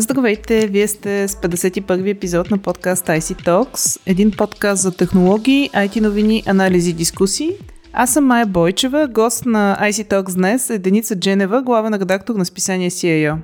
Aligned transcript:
Здравейте, 0.00 0.66
вие 0.66 0.88
сте 0.88 1.28
с 1.28 1.34
51 1.34 2.10
епизод 2.10 2.50
на 2.50 2.58
подкаст 2.58 3.06
IC 3.06 3.46
Talks, 3.46 4.00
един 4.06 4.30
подкаст 4.30 4.82
за 4.82 4.96
технологии, 4.96 5.70
IT 5.70 6.00
новини, 6.00 6.42
анализи, 6.46 6.92
дискусии. 6.92 7.50
Аз 7.92 8.12
съм 8.12 8.26
Майя 8.26 8.46
Бойчева, 8.46 9.08
гост 9.08 9.46
на 9.46 9.78
IC 9.82 10.10
Talks 10.10 10.34
днес 10.34 10.70
е 10.70 10.78
Деница 10.78 11.16
Дженева, 11.16 11.62
главен 11.62 11.94
редактор 11.94 12.34
на 12.34 12.44
списание 12.44 12.90
CIO. 12.90 13.36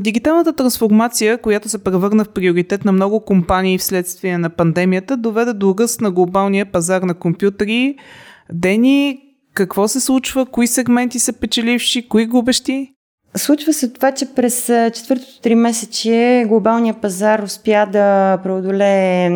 Дигиталната 0.00 0.52
трансформация, 0.52 1.38
която 1.38 1.68
се 1.68 1.84
превърна 1.84 2.24
в 2.24 2.28
приоритет 2.28 2.84
на 2.84 2.92
много 2.92 3.24
компании 3.24 3.78
вследствие 3.78 4.38
на 4.38 4.50
пандемията, 4.50 5.16
доведе 5.16 5.52
до 5.52 5.74
ръст 5.78 6.00
на 6.00 6.10
глобалния 6.10 6.66
пазар 6.66 7.02
на 7.02 7.14
компютри. 7.14 7.96
Дени, 8.52 9.20
какво 9.54 9.88
се 9.88 10.00
случва? 10.00 10.46
Кои 10.46 10.66
сегменти 10.66 11.18
са 11.18 11.32
печеливши? 11.32 12.08
Кои 12.08 12.26
губещи? 12.26 12.91
Случва 13.36 13.72
се 13.72 13.88
това, 13.88 14.12
че 14.12 14.34
през 14.34 14.66
четвъртото 14.94 15.40
три 15.40 15.54
месече 15.54 16.44
глобалния 16.48 16.94
пазар 16.94 17.42
успя 17.42 17.86
да 17.92 18.38
преодолее 18.42 19.30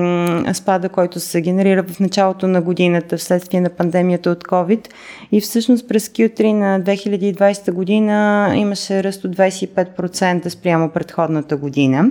спада, 0.54 0.88
който 0.88 1.20
се 1.20 1.41
генерира 1.41 1.82
в 1.82 2.01
началото 2.01 2.48
на 2.48 2.62
годината 2.62 3.16
вследствие 3.16 3.60
на 3.60 3.70
пандемията 3.70 4.30
от 4.30 4.45
COVID. 4.45 4.88
И 5.32 5.40
всъщност 5.40 5.88
през 5.88 6.09
Q3 6.09 6.52
на 6.52 6.80
2020 6.80 7.73
година 7.73 8.52
имаше 8.56 9.04
ръст 9.04 9.24
от 9.24 9.37
25% 9.37 10.48
спрямо 10.48 10.90
предходната 10.90 11.56
година 11.56 12.10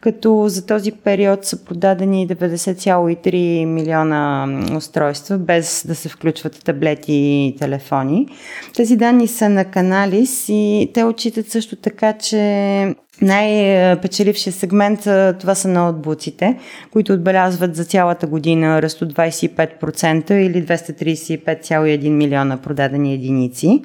като 0.00 0.44
за 0.48 0.66
този 0.66 0.92
период 0.92 1.44
са 1.44 1.64
продадени 1.64 2.28
90,3 2.28 3.64
милиона 3.64 4.48
устройства, 4.76 5.38
без 5.38 5.84
да 5.86 5.94
се 5.94 6.08
включват 6.08 6.64
таблети 6.64 7.12
и 7.12 7.56
телефони. 7.58 8.28
Тези 8.76 8.96
данни 8.96 9.28
са 9.28 9.48
на 9.48 9.64
Каналис 9.64 10.44
и 10.48 10.90
те 10.94 11.04
отчитат 11.04 11.50
също 11.50 11.76
така, 11.76 12.12
че 12.12 12.94
най-печелившия 13.22 14.52
сегмент 14.52 15.00
това 15.40 15.54
са 15.54 15.68
ноутбуците, 15.68 16.58
които 16.92 17.12
отбелязват 17.12 17.76
за 17.76 17.84
цялата 17.84 18.26
година 18.26 18.82
ръст 18.82 19.02
от 19.02 19.14
25% 19.14 20.32
или 20.32 20.66
235,1 20.66 22.08
милиона 22.08 22.56
продадени 22.56 23.14
единици. 23.14 23.82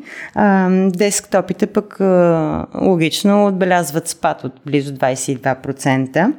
Десктопите 0.88 1.68
пък 1.68 1.98
логично 2.82 3.46
отбелязват 3.46 4.08
спад 4.08 4.44
от 4.44 4.54
близо 4.66 4.94
22%. 4.94 6.34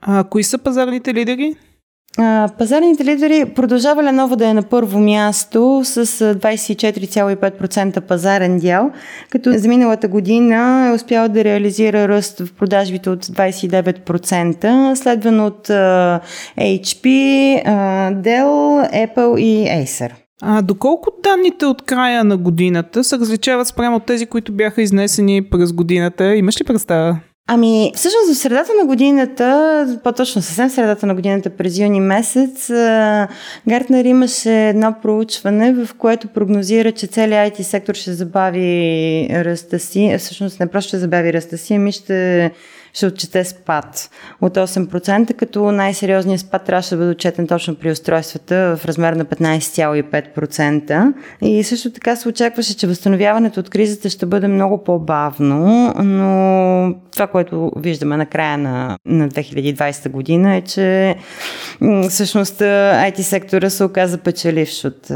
А 0.00 0.24
кои 0.24 0.42
са 0.42 0.58
пазарните 0.58 1.14
лидери? 1.14 1.54
Пазарните 2.58 3.04
лидери 3.04 3.44
продължава 3.54 4.02
Lenovo 4.02 4.36
да 4.36 4.48
е 4.48 4.54
на 4.54 4.62
първо 4.62 4.98
място 4.98 5.80
с 5.84 6.06
24,5% 6.06 8.00
пазарен 8.00 8.58
дял, 8.58 8.90
като 9.30 9.52
за 9.52 9.68
миналата 9.68 10.08
година 10.08 10.88
е 10.90 10.94
успял 10.94 11.28
да 11.28 11.44
реализира 11.44 12.08
ръст 12.08 12.38
в 12.38 12.54
продажбите 12.54 13.10
от 13.10 13.26
29%, 13.26 14.94
следван 14.94 15.40
от 15.40 15.68
HP, 16.58 17.04
Dell, 18.12 18.90
Apple 18.92 19.38
и 19.38 19.66
Acer. 19.66 20.10
А 20.42 20.62
доколко 20.62 21.10
данните 21.22 21.66
от 21.66 21.82
края 21.82 22.24
на 22.24 22.36
годината 22.36 23.04
се 23.04 23.18
различават 23.18 23.66
спрямо 23.66 23.96
от 23.96 24.06
тези, 24.06 24.26
които 24.26 24.52
бяха 24.52 24.82
изнесени 24.82 25.42
през 25.42 25.72
годината? 25.72 26.34
Имаш 26.34 26.60
ли 26.60 26.64
представа? 26.64 27.18
Ами, 27.50 27.92
всъщност 27.94 28.34
в 28.34 28.38
средата 28.38 28.72
на 28.80 28.86
годината, 28.86 29.98
по-точно 30.04 30.42
съвсем 30.42 30.70
средата 30.70 31.06
на 31.06 31.14
годината, 31.14 31.50
през 31.50 31.78
юни 31.78 32.00
месец, 32.00 32.70
Гартнер 33.68 34.04
имаше 34.04 34.68
едно 34.68 34.94
проучване, 35.02 35.72
в 35.72 35.94
което 35.98 36.28
прогнозира, 36.28 36.92
че 36.92 37.06
целият 37.06 37.58
IT 37.58 37.62
сектор 37.62 37.94
ще 37.94 38.12
забави 38.12 39.28
ръста 39.30 39.78
си. 39.78 40.16
Всъщност 40.18 40.60
не 40.60 40.66
просто 40.66 40.88
ще 40.88 40.98
забави 40.98 41.32
ръста 41.32 41.58
си, 41.58 41.74
ами 41.74 41.92
ще 41.92 42.50
ще 42.98 43.06
отчете 43.06 43.44
спад 43.44 44.10
от 44.40 44.54
8%, 44.56 45.34
като 45.34 45.72
най-сериозният 45.72 46.40
спад 46.40 46.64
трябваше 46.64 46.90
да 46.90 46.96
бъде 46.96 47.10
отчетен 47.10 47.46
точно 47.46 47.74
при 47.74 47.90
устройствата 47.90 48.76
в 48.76 48.84
размер 48.84 49.12
на 49.12 49.24
15,5%. 49.24 51.12
И 51.42 51.64
също 51.64 51.92
така 51.92 52.16
се 52.16 52.28
очакваше, 52.28 52.76
че 52.76 52.86
възстановяването 52.86 53.60
от 53.60 53.70
кризата 53.70 54.10
ще 54.10 54.26
бъде 54.26 54.48
много 54.48 54.84
по-бавно, 54.84 55.92
но 56.04 56.94
това, 57.12 57.26
което 57.26 57.72
виждаме 57.76 58.16
на 58.16 58.26
края 58.26 58.58
на, 58.58 58.98
на 59.06 59.28
2020 59.28 60.08
година 60.08 60.56
е, 60.56 60.60
че 60.60 61.16
всъщност 62.08 62.60
IT 62.60 63.20
сектора 63.20 63.70
се 63.70 63.84
оказа 63.84 64.18
печеливш 64.18 64.84
от 64.84 65.10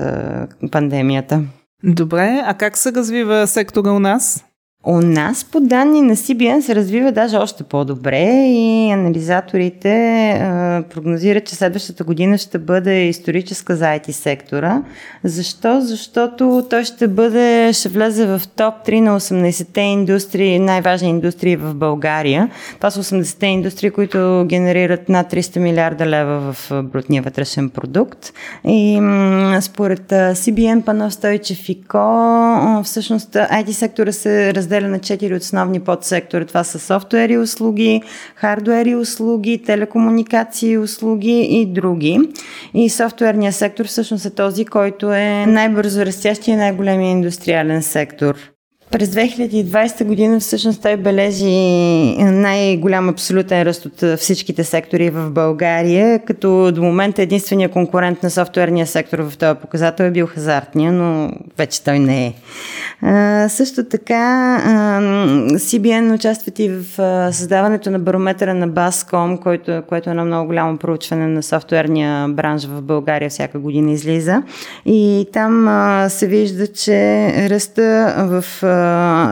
пандемията. 0.71 1.43
Добре, 1.85 2.43
а 2.45 2.55
как 2.55 2.79
се 2.79 2.93
развива 2.93 3.47
сектора 3.47 3.91
у 3.91 3.99
нас? 3.99 4.45
У 4.87 5.01
нас 5.01 5.45
по 5.45 5.61
данни 5.61 6.03
на 6.03 6.17
CBN 6.17 6.61
се 6.61 6.75
развива 6.75 7.13
даже 7.13 7.37
още 7.37 7.65
по-добре 7.65 8.47
и 8.47 8.91
анализаторите 8.93 9.91
а, 10.31 10.83
прогнозират, 10.91 11.45
че 11.45 11.55
следващата 11.55 12.05
година 12.05 12.39
ще 12.39 12.59
бъде 12.59 13.05
историческа 13.09 13.77
за 13.77 13.85
IT 13.85 14.11
сектора. 14.11 14.83
Защо? 15.25 15.81
Защото 15.81 16.67
той 16.71 16.85
ще 16.85 17.09
бъде, 17.09 17.71
ще 17.73 17.89
влезе 17.89 18.27
в 18.27 18.43
топ 18.57 18.75
3 18.87 19.01
на 19.01 19.21
80-те 19.21 19.81
индустрии, 19.81 20.59
най-важни 20.59 21.09
индустрии 21.09 21.57
в 21.57 21.75
България. 21.75 22.51
Това 22.77 22.91
са 22.91 23.03
80-те 23.03 23.47
индустрии, 23.47 23.91
които 23.91 24.45
генерират 24.49 25.09
над 25.09 25.33
300 25.33 25.59
милиарда 25.59 26.07
лева 26.07 26.53
в 26.53 26.83
брутния 26.83 27.23
вътрешен 27.23 27.71
продукт. 27.71 28.33
И 28.65 29.01
м- 29.01 29.59
според 29.63 30.11
CBN, 30.11 30.85
Панов 30.85 31.15
Стойчев 31.15 31.69
и 31.69 31.83
Ко, 31.83 32.83
всъщност 32.85 33.33
IT 33.33 33.71
сектора 33.71 34.13
се 34.13 34.55
разделя 34.55 34.72
разделя 34.73 34.89
на 34.89 34.99
четири 34.99 35.35
основни 35.35 35.81
подсектори. 35.81 36.47
Това 36.47 36.65
са 36.65 36.79
софтуери 36.79 37.39
услуги, 37.39 38.03
хардуери 38.35 38.95
услуги, 38.95 39.63
телекомуникации 39.63 40.79
услуги 40.79 41.41
и 41.51 41.67
други. 41.67 42.21
И 42.75 42.91
софтуерният 42.91 43.55
сектор 43.55 43.87
всъщност 43.87 44.25
е 44.25 44.31
този, 44.31 44.65
който 44.65 45.13
е 45.13 45.47
най-бързо 45.47 46.07
растящия 46.07 46.55
и 46.55 46.57
най-големия 46.57 47.11
индустриален 47.11 47.83
сектор. 47.83 48.52
През 48.93 49.09
2020 49.09 50.05
година 50.05 50.41
всъщност 50.41 50.83
той 50.83 50.97
бележи 50.97 51.51
най-голям 52.19 53.09
абсолютен 53.09 53.63
ръст 53.63 53.87
от 53.87 54.19
всичките 54.21 54.65
сектори 54.65 55.11
в 55.11 55.31
България, 55.31 56.19
като 56.19 56.73
до 56.73 56.83
момента 56.83 57.23
единствения 57.23 57.69
конкурент 57.69 58.23
на 58.23 58.31
софтуерния 58.31 58.87
сектор 58.87 59.19
в 59.19 59.39
този 59.39 59.61
показател 59.61 60.05
е 60.05 60.11
бил 60.11 60.27
хазартния, 60.27 60.93
но 60.93 61.31
вече 61.59 61.85
той 61.85 61.99
не 61.99 62.27
е. 62.27 62.35
А, 63.03 63.49
също 63.49 63.85
така 63.85 64.59
CBN 65.53 66.15
участват 66.15 66.59
и 66.59 66.69
в 66.69 66.85
създаването 67.33 67.91
на 67.91 67.99
барометъра 67.99 68.55
на 68.55 68.69
Bascom, 68.69 69.39
който, 69.39 69.83
което 69.89 70.11
е 70.11 70.13
едно 70.13 70.25
много 70.25 70.47
голямо 70.47 70.79
проучване 70.79 71.27
на 71.27 71.43
софтуерния 71.43 72.29
бранш 72.29 72.67
в 72.67 72.83
България 72.83 73.31
всяка 73.31 73.59
година 73.59 73.93
излиза. 73.93 74.43
И 74.87 75.27
там 75.33 75.69
а, 75.69 76.09
се 76.09 76.27
вижда, 76.27 76.67
че 76.67 77.27
ръста 77.51 78.15
в 78.19 78.45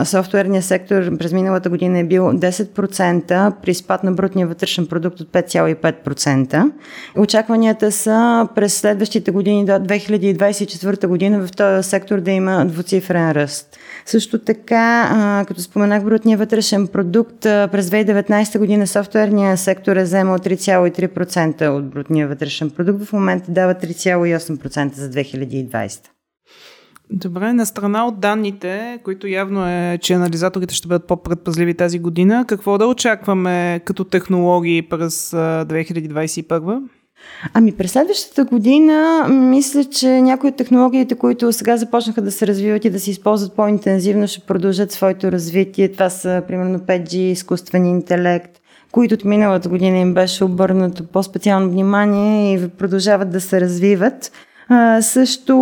софтуерния 0.05 0.61
сектор 0.61 1.17
през 1.17 1.33
миналата 1.33 1.69
година 1.69 1.99
е 1.99 2.03
бил 2.03 2.23
10% 2.23 3.53
при 3.61 3.73
спад 3.73 4.03
на 4.03 4.11
брутния 4.11 4.47
вътрешен 4.47 4.87
продукт 4.87 5.19
от 5.19 5.27
5,5%. 5.27 6.71
Очакванията 7.17 7.91
са 7.91 8.47
през 8.55 8.77
следващите 8.77 9.31
години 9.31 9.65
до 9.65 9.71
2024 9.71 11.07
година 11.07 11.47
в 11.47 11.51
този 11.51 11.89
сектор 11.89 12.19
да 12.19 12.31
има 12.31 12.65
двуцифрен 12.65 13.31
ръст. 13.31 13.77
Също 14.05 14.39
така, 14.39 15.43
като 15.47 15.61
споменах 15.61 16.03
брутния 16.03 16.37
вътрешен 16.37 16.87
продукт, 16.87 17.41
през 17.41 17.89
2019 17.89 18.59
година 18.59 18.87
софтуерния 18.87 19.57
сектор 19.57 19.95
е 19.95 20.03
вземал 20.03 20.37
3,3% 20.37 21.67
от 21.67 21.89
брутния 21.89 22.27
вътрешен 22.27 22.69
продукт, 22.69 23.03
в 23.03 23.13
момента 23.13 23.51
дава 23.51 23.75
3,8% 23.75 24.93
за 24.93 25.09
2020. 25.09 26.20
Добре, 27.13 27.53
на 27.53 27.65
страна 27.65 28.07
от 28.07 28.19
данните, 28.19 28.99
които 29.03 29.27
явно 29.27 29.67
е, 29.67 29.97
че 30.01 30.13
анализаторите 30.13 30.75
ще 30.75 30.87
бъдат 30.87 31.07
по-предпазливи 31.07 31.73
тази 31.73 31.99
година, 31.99 32.45
какво 32.47 32.77
да 32.77 32.87
очакваме 32.87 33.81
като 33.85 34.03
технологии 34.03 34.81
през 34.81 35.31
2021? 35.31 36.81
Ами 37.53 37.71
през 37.71 37.91
следващата 37.91 38.45
година 38.45 39.27
мисля, 39.29 39.83
че 39.83 40.21
някои 40.21 40.49
от 40.49 40.55
технологиите, 40.55 41.15
които 41.15 41.53
сега 41.53 41.77
започнаха 41.77 42.21
да 42.21 42.31
се 42.31 42.47
развиват 42.47 42.85
и 42.85 42.89
да 42.89 42.99
се 42.99 43.11
използват 43.11 43.55
по-интензивно, 43.55 44.27
ще 44.27 44.45
продължат 44.45 44.91
своето 44.91 45.31
развитие. 45.31 45.91
Това 45.91 46.09
са 46.09 46.43
примерно 46.47 46.79
5G, 46.79 47.15
изкуствен 47.15 47.85
интелект, 47.85 48.51
които 48.91 49.15
от 49.15 49.25
миналата 49.25 49.69
година 49.69 49.97
им 49.97 50.13
беше 50.13 50.43
обърнато 50.43 51.07
по-специално 51.07 51.69
внимание 51.69 52.53
и 52.53 52.67
продължават 52.67 53.31
да 53.31 53.41
се 53.41 53.61
развиват. 53.61 54.31
Също 55.01 55.57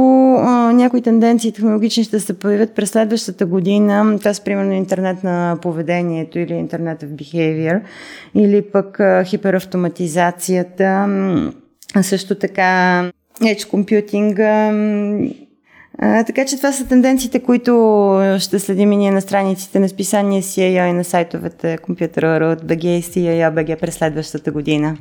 някои 0.73 1.01
тенденции 1.01 1.51
технологични 1.51 2.03
ще 2.03 2.19
се 2.19 2.39
появят 2.39 2.75
през 2.75 2.89
следващата 2.89 3.45
година. 3.45 4.15
Това 4.19 4.33
са 4.33 4.43
примерно 4.43 4.73
интернет 4.73 5.23
на 5.23 5.57
поведението 5.61 6.39
или 6.39 6.53
интернет 6.53 7.03
в 7.03 7.05
behavior, 7.05 7.81
или 8.35 8.61
пък 8.61 8.99
хиперавтоматизацията. 9.25 11.07
Също 12.01 12.35
така 12.35 13.03
edge 13.41 13.63
computing, 13.63 14.39
А, 16.01 16.23
така 16.23 16.45
че 16.45 16.57
това 16.57 16.71
са 16.71 16.87
тенденциите, 16.87 17.39
които 17.39 18.35
ще 18.39 18.59
следим 18.59 18.91
и 18.91 18.97
ние 18.97 19.11
на 19.11 19.21
страниците 19.21 19.79
на 19.79 19.89
списание 19.89 20.41
CIA 20.41 20.89
и 20.89 20.93
на 20.93 21.03
сайтовете 21.03 21.77
Computer 21.77 22.53
от 22.53 22.63
BG 22.63 22.85
и 22.85 23.03
CIA 23.03 23.53
BG 23.53 23.79
през 23.79 23.95
следващата 23.95 24.51
година. 24.51 24.97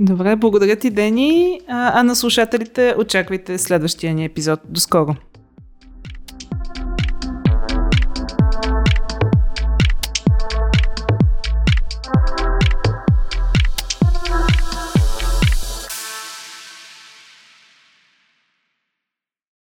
Добре, 0.00 0.36
благодаря 0.36 0.76
ти, 0.76 0.90
Дени. 0.90 1.60
А, 1.68 2.00
а 2.00 2.02
на 2.02 2.16
слушателите 2.16 2.94
очаквайте 2.98 3.58
следващия 3.58 4.14
ни 4.14 4.24
епизод. 4.24 4.60
До 4.64 4.80
скоро! 4.80 5.16